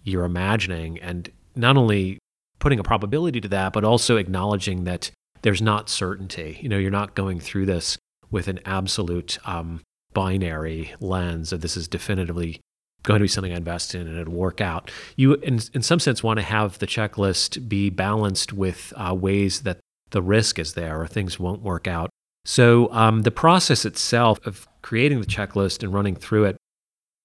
you're 0.03 0.23
imagining, 0.23 0.97
and 0.99 1.29
not 1.55 1.77
only 1.77 2.17
putting 2.59 2.79
a 2.79 2.83
probability 2.83 3.41
to 3.41 3.47
that, 3.49 3.73
but 3.73 3.83
also 3.83 4.15
acknowledging 4.15 4.85
that 4.85 5.11
there's 5.41 5.61
not 5.61 5.89
certainty. 5.89 6.59
You 6.61 6.69
know, 6.69 6.77
you're 6.77 6.91
not 6.91 7.15
going 7.15 7.39
through 7.39 7.65
this 7.65 7.97
with 8.29 8.47
an 8.47 8.59
absolute 8.65 9.37
um, 9.45 9.81
binary 10.13 10.93
lens 10.99 11.53
of 11.53 11.61
this 11.61 11.77
is 11.77 11.87
definitively 11.87 12.59
going 13.03 13.19
to 13.19 13.23
be 13.23 13.27
something 13.27 13.53
I 13.53 13.57
invest 13.57 13.95
in 13.95 14.07
and 14.07 14.17
it'll 14.17 14.33
work 14.33 14.59
out. 14.59 14.91
You, 15.15 15.35
in, 15.35 15.59
in 15.73 15.81
some 15.81 15.99
sense, 15.99 16.23
want 16.23 16.39
to 16.39 16.45
have 16.45 16.79
the 16.79 16.87
checklist 16.87 17.69
be 17.69 17.89
balanced 17.89 18.51
with 18.51 18.91
uh, 18.95 19.15
ways 19.15 19.61
that 19.61 19.79
the 20.11 20.21
risk 20.21 20.59
is 20.59 20.73
there 20.73 20.99
or 20.99 21.07
things 21.07 21.39
won't 21.39 21.61
work 21.61 21.87
out. 21.87 22.09
So 22.43 22.91
um, 22.91 23.21
the 23.21 23.31
process 23.31 23.85
itself 23.85 24.45
of 24.45 24.67
creating 24.81 25.21
the 25.21 25.27
checklist 25.27 25.83
and 25.83 25.93
running 25.93 26.15
through 26.15 26.45
it 26.45 26.57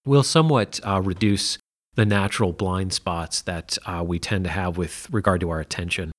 will 0.05 0.23
somewhat 0.23 0.81
uh, 0.85 1.01
reduce 1.01 1.59
the 1.95 2.07
natural 2.07 2.53
blind 2.53 2.93
spots 2.93 3.43
that 3.43 3.77
uh, 3.85 4.03
we 4.07 4.19
tend 4.19 4.45
to 4.45 4.51
have 4.51 4.77
with 4.77 5.09
regard 5.11 5.41
to 5.41 5.51
our 5.51 5.61
attention. 5.61 6.12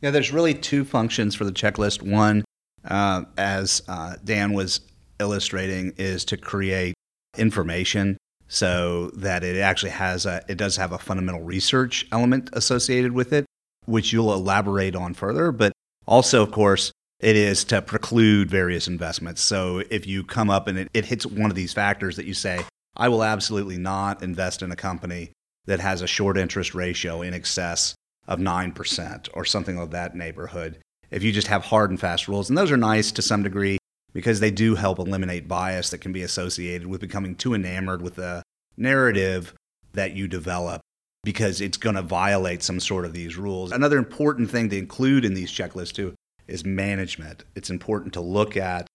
Yeah, 0.00 0.10
there's 0.10 0.32
really 0.32 0.54
two 0.54 0.84
functions 0.84 1.34
for 1.34 1.44
the 1.44 1.52
checklist. 1.52 2.02
One, 2.02 2.44
uh, 2.84 3.24
as 3.36 3.82
uh, 3.86 4.16
Dan 4.24 4.54
was 4.54 4.80
illustrating, 5.18 5.92
is 5.98 6.24
to 6.26 6.36
create 6.36 6.94
information 7.36 8.16
so 8.48 9.10
that 9.10 9.44
it 9.44 9.58
actually 9.58 9.90
has 9.90 10.26
a, 10.26 10.42
it 10.48 10.56
does 10.56 10.76
have 10.76 10.92
a 10.92 10.98
fundamental 10.98 11.42
research 11.42 12.06
element 12.10 12.50
associated 12.52 13.12
with 13.12 13.32
it, 13.32 13.44
which 13.84 14.12
you'll 14.12 14.32
elaborate 14.32 14.96
on 14.96 15.14
further. 15.14 15.52
But 15.52 15.72
also, 16.06 16.42
of 16.42 16.50
course, 16.50 16.90
it 17.20 17.36
is 17.36 17.62
to 17.64 17.82
preclude 17.82 18.50
various 18.50 18.88
investments. 18.88 19.42
So 19.42 19.82
if 19.90 20.06
you 20.06 20.24
come 20.24 20.48
up 20.48 20.66
and 20.66 20.78
it, 20.78 20.88
it 20.94 21.04
hits 21.04 21.26
one 21.26 21.50
of 21.50 21.56
these 21.56 21.74
factors 21.74 22.16
that 22.16 22.26
you 22.26 22.34
say, 22.34 22.64
I 22.96 23.08
will 23.08 23.22
absolutely 23.22 23.78
not 23.78 24.22
invest 24.22 24.62
in 24.62 24.72
a 24.72 24.76
company 24.76 25.30
that 25.66 25.80
has 25.80 26.00
a 26.00 26.06
short 26.06 26.38
interest 26.38 26.74
ratio 26.74 27.22
in 27.22 27.34
excess 27.34 27.94
of 28.30 28.38
9% 28.38 29.28
or 29.34 29.44
something 29.44 29.78
of 29.78 29.90
that 29.90 30.14
neighborhood. 30.14 30.78
If 31.10 31.22
you 31.22 31.32
just 31.32 31.48
have 31.48 31.64
hard 31.64 31.90
and 31.90 32.00
fast 32.00 32.28
rules, 32.28 32.48
and 32.48 32.56
those 32.56 32.70
are 32.70 32.76
nice 32.76 33.10
to 33.12 33.22
some 33.22 33.42
degree 33.42 33.78
because 34.12 34.40
they 34.40 34.52
do 34.52 34.76
help 34.76 34.98
eliminate 34.98 35.48
bias 35.48 35.90
that 35.90 35.98
can 35.98 36.12
be 36.12 36.22
associated 36.22 36.86
with 36.86 37.00
becoming 37.00 37.34
too 37.34 37.54
enamored 37.54 38.00
with 38.00 38.14
the 38.14 38.42
narrative 38.76 39.52
that 39.92 40.12
you 40.16 40.28
develop 40.28 40.80
because 41.24 41.60
it's 41.60 41.76
going 41.76 41.96
to 41.96 42.02
violate 42.02 42.62
some 42.62 42.80
sort 42.80 43.04
of 43.04 43.12
these 43.12 43.36
rules. 43.36 43.72
Another 43.72 43.98
important 43.98 44.50
thing 44.50 44.70
to 44.70 44.78
include 44.78 45.24
in 45.24 45.34
these 45.34 45.52
checklists 45.52 45.92
too 45.92 46.14
is 46.46 46.64
management. 46.64 47.44
It's 47.54 47.70
important 47.70 48.14
to 48.14 48.20
look 48.20 48.56
at 48.56 48.86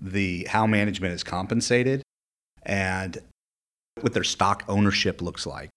the 0.00 0.44
how 0.44 0.66
management 0.66 1.14
is 1.14 1.24
compensated 1.24 2.02
and 2.62 3.18
what 4.00 4.12
their 4.12 4.24
stock 4.24 4.64
ownership 4.68 5.22
looks 5.22 5.46
like. 5.46 5.70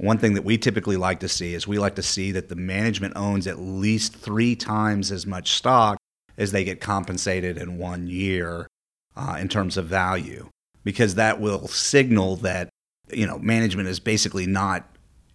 One 0.00 0.16
thing 0.16 0.32
that 0.32 0.46
we 0.46 0.56
typically 0.56 0.96
like 0.96 1.20
to 1.20 1.28
see 1.28 1.52
is 1.52 1.68
we 1.68 1.78
like 1.78 1.96
to 1.96 2.02
see 2.02 2.32
that 2.32 2.48
the 2.48 2.56
management 2.56 3.18
owns 3.18 3.46
at 3.46 3.58
least 3.58 4.16
3 4.16 4.56
times 4.56 5.12
as 5.12 5.26
much 5.26 5.52
stock 5.52 5.98
as 6.38 6.52
they 6.52 6.64
get 6.64 6.80
compensated 6.80 7.58
in 7.58 7.76
one 7.76 8.06
year 8.06 8.66
uh, 9.14 9.36
in 9.38 9.48
terms 9.48 9.76
of 9.76 9.84
value, 9.84 10.48
because 10.84 11.16
that 11.16 11.38
will 11.38 11.68
signal 11.68 12.36
that 12.36 12.70
you 13.12 13.26
know 13.26 13.38
management 13.40 13.90
is 13.90 14.00
basically 14.00 14.46
not 14.46 14.88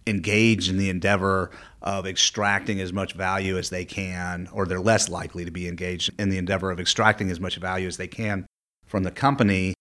engaged 0.04 0.68
in 0.68 0.78
the 0.78 0.90
endeavor 0.90 1.52
of 1.80 2.04
extracting 2.04 2.80
as 2.80 2.92
much 2.92 3.12
value 3.12 3.56
as 3.56 3.70
they 3.70 3.84
can, 3.84 4.48
or 4.52 4.66
they're 4.66 4.80
less 4.80 5.08
likely 5.08 5.44
to 5.44 5.52
be 5.52 5.68
engaged 5.68 6.10
in 6.18 6.28
the 6.28 6.38
endeavor 6.38 6.72
of 6.72 6.80
extracting 6.80 7.30
as 7.30 7.38
much 7.38 7.54
value 7.58 7.86
as 7.86 7.98
they 7.98 8.08
can 8.08 8.44
from 8.88 9.04
the 9.04 9.12
company, 9.12 9.74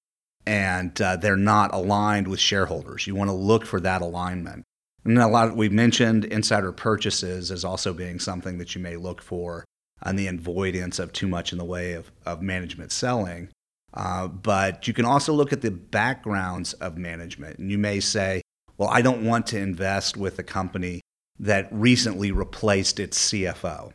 and 0.46 1.02
uh, 1.02 1.16
they're 1.16 1.36
not 1.36 1.74
aligned 1.74 2.28
with 2.28 2.40
shareholders. 2.40 3.08
You 3.08 3.16
want 3.16 3.32
to 3.32 3.36
look 3.36 3.66
for 3.66 3.80
that 3.80 4.04
alignment. 4.04 4.64
And 5.06 5.20
a 5.20 5.28
lot 5.28 5.50
of, 5.50 5.56
we've 5.56 5.72
mentioned 5.72 6.26
insider 6.26 6.72
purchases 6.72 7.52
as 7.52 7.64
also 7.64 7.94
being 7.94 8.20
something 8.20 8.58
that 8.58 8.74
you 8.74 8.82
may 8.82 8.96
look 8.96 9.22
for 9.22 9.64
on 10.04 10.16
the 10.16 10.28
avoidance 10.28 11.00
of 11.00 11.14
too 11.14 11.28
much 11.28 11.52
in 11.52 11.58
the 11.58 11.66
way 11.66 11.94
of, 11.94 12.12
of 12.26 12.42
management 12.42 12.92
selling. 12.92 13.50
Uh, 13.94 14.28
but 14.28 14.88
you 14.88 14.94
can 14.94 15.06
also 15.06 15.32
look 15.32 15.54
at 15.54 15.62
the 15.62 15.72
backgrounds 15.72 16.74
of 16.74 16.98
management. 16.98 17.60
And 17.60 17.72
you 17.72 17.78
may 17.78 18.00
say, 18.00 18.42
well, 18.78 18.90
I 18.90 19.02
don't 19.02 19.24
want 19.24 19.48
to 19.48 19.60
invest 19.60 20.18
with 20.18 20.38
a 20.40 20.44
company 20.44 21.02
that 21.40 21.68
recently 21.72 22.32
replaced 22.32 23.00
its 23.00 23.32
CFO. 23.32 23.94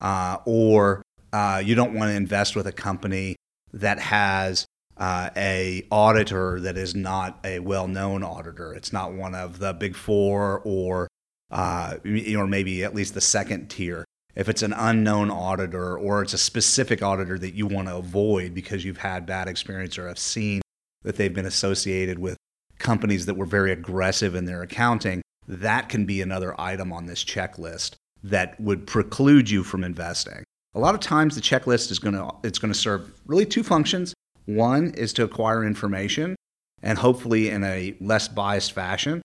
Uh, 0.00 0.38
or 0.44 1.02
uh, 1.32 1.62
you 1.64 1.74
don't 1.74 1.94
want 1.94 2.10
to 2.10 2.14
invest 2.14 2.54
with 2.56 2.66
a 2.66 2.72
company 2.72 3.36
that 3.72 3.98
has 3.98 4.66
uh, 4.96 5.30
a 5.36 5.86
auditor 5.90 6.60
that 6.60 6.76
is 6.76 6.94
not 6.94 7.38
a 7.44 7.58
well-known 7.58 8.22
auditor. 8.22 8.72
It's 8.72 8.92
not 8.92 9.12
one 9.12 9.34
of 9.34 9.58
the 9.58 9.72
big 9.72 9.96
four 9.96 10.60
or 10.64 11.08
uh, 11.50 11.96
or 12.36 12.46
maybe 12.46 12.84
at 12.84 12.94
least 12.94 13.14
the 13.14 13.20
second 13.20 13.68
tier 13.68 14.04
if 14.34 14.48
it's 14.48 14.62
an 14.62 14.72
unknown 14.72 15.30
auditor 15.30 15.96
or 15.96 16.22
it's 16.22 16.32
a 16.32 16.38
specific 16.38 17.02
auditor 17.02 17.38
that 17.38 17.54
you 17.54 17.66
want 17.66 17.88
to 17.88 17.96
avoid 17.96 18.54
because 18.54 18.84
you've 18.84 18.98
had 18.98 19.26
bad 19.26 19.48
experience 19.48 19.96
or 19.98 20.08
have 20.08 20.18
seen 20.18 20.60
that 21.02 21.16
they've 21.16 21.34
been 21.34 21.46
associated 21.46 22.18
with 22.18 22.36
companies 22.78 23.26
that 23.26 23.36
were 23.36 23.46
very 23.46 23.70
aggressive 23.70 24.34
in 24.34 24.44
their 24.44 24.62
accounting, 24.62 25.22
that 25.46 25.88
can 25.88 26.04
be 26.04 26.20
another 26.20 26.58
item 26.60 26.92
on 26.92 27.06
this 27.06 27.24
checklist 27.24 27.94
that 28.22 28.58
would 28.60 28.86
preclude 28.86 29.48
you 29.48 29.62
from 29.62 29.84
investing. 29.84 30.42
A 30.74 30.80
lot 30.80 30.94
of 30.94 31.00
times 31.00 31.34
the 31.34 31.40
checklist 31.40 31.90
is 31.90 31.98
going 31.98 32.14
to 32.14 32.28
it's 32.42 32.58
going 32.58 32.72
to 32.72 32.78
serve 32.78 33.12
really 33.26 33.46
two 33.46 33.62
functions. 33.62 34.12
One 34.46 34.90
is 34.90 35.12
to 35.14 35.24
acquire 35.24 35.64
information 35.64 36.36
and 36.82 36.98
hopefully 36.98 37.50
in 37.50 37.64
a 37.64 37.96
less 38.00 38.28
biased 38.28 38.72
fashion. 38.72 39.22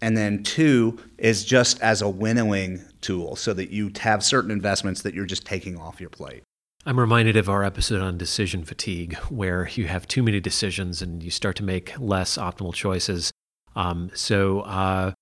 And 0.00 0.16
then 0.16 0.42
two 0.42 0.98
is 1.16 1.44
just 1.44 1.80
as 1.80 2.02
a 2.02 2.08
winnowing 2.08 2.84
tool 3.00 3.34
so 3.34 3.52
that 3.54 3.70
you 3.70 3.90
have 4.00 4.22
certain 4.24 4.50
investments 4.50 5.02
that 5.02 5.14
you're 5.14 5.26
just 5.26 5.44
taking 5.44 5.76
off 5.76 6.00
your 6.00 6.10
plate. 6.10 6.42
I'm 6.86 7.00
reminded 7.00 7.36
of 7.36 7.48
our 7.48 7.64
episode 7.64 8.00
on 8.00 8.16
decision 8.16 8.64
fatigue, 8.64 9.16
where 9.28 9.68
you 9.74 9.88
have 9.88 10.06
too 10.06 10.22
many 10.22 10.40
decisions 10.40 11.02
and 11.02 11.22
you 11.22 11.30
start 11.30 11.56
to 11.56 11.64
make 11.64 11.98
less 11.98 12.38
optimal 12.38 12.72
choices. 12.72 13.32
Um, 13.74 14.10
so, 14.14 14.60
uh, 14.60 15.12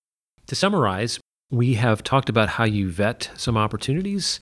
to 0.46 0.54
summarize, 0.54 1.18
we 1.50 1.74
have 1.74 2.02
talked 2.02 2.28
about 2.28 2.50
how 2.50 2.64
you 2.64 2.90
vet 2.90 3.30
some 3.36 3.56
opportunities. 3.56 4.40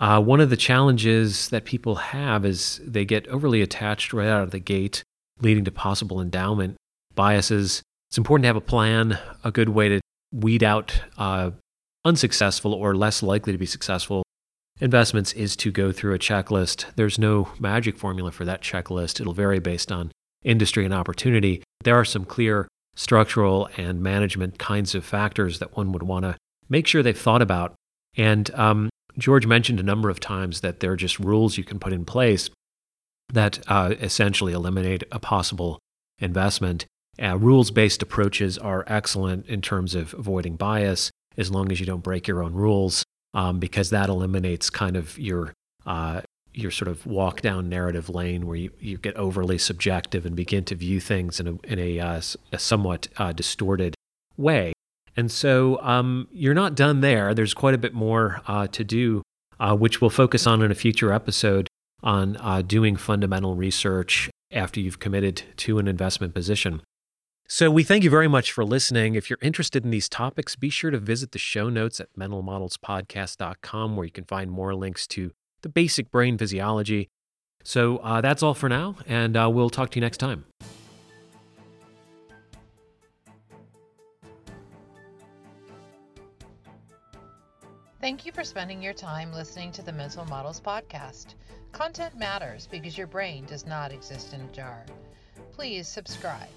Uh, 0.00 0.20
one 0.20 0.40
of 0.40 0.50
the 0.50 0.56
challenges 0.56 1.48
that 1.50 1.64
people 1.64 1.96
have 1.96 2.44
is 2.44 2.80
they 2.84 3.04
get 3.04 3.26
overly 3.28 3.62
attached 3.62 4.12
right 4.12 4.28
out 4.28 4.42
of 4.42 4.50
the 4.50 4.58
gate, 4.58 5.04
leading 5.40 5.64
to 5.64 5.70
possible 5.70 6.20
endowment 6.20 6.76
biases. 7.14 7.82
It's 8.10 8.18
important 8.18 8.44
to 8.44 8.48
have 8.48 8.56
a 8.56 8.60
plan, 8.60 9.18
a 9.44 9.50
good 9.50 9.68
way 9.68 9.88
to 9.88 10.00
weed 10.32 10.62
out 10.62 11.02
uh, 11.18 11.52
unsuccessful 12.04 12.74
or 12.74 12.96
less 12.96 13.22
likely 13.22 13.52
to 13.52 13.58
be 13.58 13.66
successful 13.66 14.22
investments 14.80 15.32
is 15.34 15.54
to 15.56 15.70
go 15.70 15.92
through 15.92 16.14
a 16.14 16.18
checklist. 16.18 16.86
There's 16.96 17.18
no 17.18 17.48
magic 17.60 17.96
formula 17.96 18.32
for 18.32 18.44
that 18.44 18.62
checklist. 18.62 19.20
It'll 19.20 19.32
vary 19.32 19.60
based 19.60 19.92
on 19.92 20.10
industry 20.42 20.84
and 20.84 20.92
opportunity. 20.92 21.62
There 21.84 21.94
are 21.94 22.04
some 22.04 22.24
clear 22.24 22.66
structural 22.96 23.68
and 23.76 24.02
management 24.02 24.58
kinds 24.58 24.94
of 24.94 25.04
factors 25.04 25.60
that 25.60 25.76
one 25.76 25.92
would 25.92 26.02
want 26.02 26.24
to 26.24 26.36
make 26.68 26.86
sure 26.86 27.02
they've 27.02 27.16
thought 27.16 27.42
about. 27.42 27.74
And 28.16 28.50
um, 28.54 28.90
George 29.18 29.46
mentioned 29.46 29.80
a 29.80 29.84
number 29.84 30.08
of 30.10 30.20
times 30.20 30.60
that 30.60 30.80
there 30.80 30.92
are 30.92 30.96
just 30.96 31.18
rules 31.18 31.58
you 31.58 31.64
can 31.64 31.78
put 31.78 31.92
in 31.92 32.04
place 32.04 32.50
that 33.32 33.60
uh, 33.68 33.94
essentially 34.00 34.52
eliminate 34.52 35.04
a 35.10 35.18
possible 35.18 35.78
investment. 36.18 36.86
Uh, 37.22 37.36
rules 37.38 37.70
based 37.70 38.02
approaches 38.02 38.56
are 38.58 38.84
excellent 38.86 39.46
in 39.46 39.60
terms 39.60 39.94
of 39.94 40.14
avoiding 40.14 40.56
bias 40.56 41.10
as 41.36 41.50
long 41.50 41.70
as 41.72 41.80
you 41.80 41.86
don't 41.86 42.02
break 42.02 42.26
your 42.26 42.42
own 42.42 42.52
rules, 42.52 43.04
um, 43.34 43.58
because 43.58 43.90
that 43.90 44.08
eliminates 44.08 44.70
kind 44.70 44.96
of 44.96 45.18
your 45.18 45.52
uh, 45.86 46.20
your 46.54 46.70
sort 46.70 46.88
of 46.88 47.06
walk 47.06 47.40
down 47.40 47.68
narrative 47.68 48.10
lane 48.10 48.46
where 48.46 48.56
you, 48.56 48.70
you 48.78 48.98
get 48.98 49.16
overly 49.16 49.56
subjective 49.56 50.26
and 50.26 50.36
begin 50.36 50.64
to 50.64 50.74
view 50.74 51.00
things 51.00 51.40
in 51.40 51.48
a, 51.48 51.54
in 51.64 51.78
a, 51.78 51.98
uh, 51.98 52.20
a 52.52 52.58
somewhat 52.58 53.08
uh, 53.16 53.32
distorted 53.32 53.94
way. 54.36 54.72
And 55.16 55.30
so 55.30 55.78
um, 55.82 56.28
you're 56.32 56.54
not 56.54 56.74
done 56.74 57.00
there. 57.00 57.34
There's 57.34 57.54
quite 57.54 57.74
a 57.74 57.78
bit 57.78 57.94
more 57.94 58.40
uh, 58.46 58.66
to 58.68 58.84
do, 58.84 59.22
uh, 59.60 59.76
which 59.76 60.00
we'll 60.00 60.10
focus 60.10 60.46
on 60.46 60.62
in 60.62 60.70
a 60.70 60.74
future 60.74 61.12
episode 61.12 61.68
on 62.02 62.36
uh, 62.38 62.62
doing 62.62 62.96
fundamental 62.96 63.54
research 63.54 64.30
after 64.50 64.80
you've 64.80 64.98
committed 64.98 65.42
to 65.56 65.78
an 65.78 65.88
investment 65.88 66.34
position. 66.34 66.82
So 67.48 67.70
we 67.70 67.84
thank 67.84 68.02
you 68.02 68.10
very 68.10 68.28
much 68.28 68.50
for 68.50 68.64
listening. 68.64 69.14
If 69.14 69.28
you're 69.28 69.38
interested 69.42 69.84
in 69.84 69.90
these 69.90 70.08
topics, 70.08 70.56
be 70.56 70.70
sure 70.70 70.90
to 70.90 70.98
visit 70.98 71.32
the 71.32 71.38
show 71.38 71.68
notes 71.68 72.00
at 72.00 72.08
mentalmodelspodcast.com 72.18 73.96
where 73.96 74.06
you 74.06 74.12
can 74.12 74.24
find 74.24 74.50
more 74.50 74.74
links 74.74 75.06
to 75.08 75.32
the 75.60 75.68
basic 75.68 76.10
brain 76.10 76.38
physiology. 76.38 77.08
So 77.62 77.98
uh, 77.98 78.20
that's 78.20 78.42
all 78.42 78.54
for 78.54 78.68
now, 78.68 78.96
and 79.06 79.36
uh, 79.36 79.50
we'll 79.52 79.70
talk 79.70 79.90
to 79.90 79.96
you 79.98 80.00
next 80.00 80.18
time. 80.18 80.46
Thank 88.02 88.26
you 88.26 88.32
for 88.32 88.42
spending 88.42 88.82
your 88.82 88.94
time 88.94 89.32
listening 89.32 89.70
to 89.72 89.82
the 89.82 89.92
Mental 89.92 90.24
Models 90.24 90.60
Podcast. 90.60 91.34
Content 91.70 92.16
matters 92.16 92.66
because 92.68 92.98
your 92.98 93.06
brain 93.06 93.44
does 93.44 93.64
not 93.64 93.92
exist 93.92 94.34
in 94.34 94.40
a 94.40 94.46
jar. 94.48 94.84
Please 95.52 95.86
subscribe. 95.86 96.48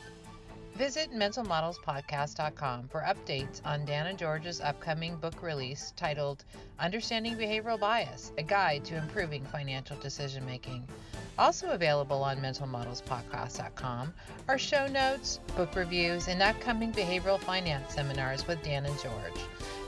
Visit 0.74 1.12
mentalmodelspodcast.com 1.14 2.88
for 2.88 3.02
updates 3.02 3.62
on 3.64 3.86
Dan 3.86 4.08
and 4.08 4.18
George's 4.18 4.60
upcoming 4.60 5.18
book 5.18 5.44
release 5.44 5.94
titled 5.96 6.44
Understanding 6.80 7.36
Behavioral 7.36 7.80
Bias 7.80 8.32
A 8.40 8.44
Guide 8.44 8.84
to 8.86 8.98
Improving 8.98 9.46
Financial 9.46 9.98
Decision 9.98 10.44
Making. 10.48 10.84
Also 11.38 11.70
available 11.70 12.24
on 12.24 12.38
mentalmodelspodcast.com 12.38 14.16
are 14.48 14.58
show 14.58 14.88
notes, 14.88 15.42
book 15.56 15.76
reviews, 15.76 16.28
and 16.28 16.42
upcoming 16.42 16.92
behavioral 16.92 17.40
finance 17.40 17.94
seminars 17.94 18.48
with 18.48 18.64
Dan 18.64 18.88
and 18.88 19.00
George. 19.00 19.46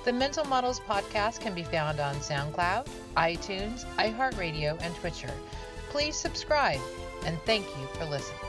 The 0.07 0.13
Mental 0.13 0.45
Models 0.45 0.79
podcast 0.79 1.41
can 1.41 1.53
be 1.53 1.63
found 1.63 1.99
on 1.99 2.15
SoundCloud, 2.21 2.87
iTunes, 3.17 3.83
iHeartRadio, 3.97 4.81
and 4.81 4.95
Stitcher. 4.95 5.33
Please 5.89 6.15
subscribe 6.15 6.79
and 7.25 7.37
thank 7.41 7.65
you 7.77 7.87
for 7.87 8.05
listening. 8.05 8.46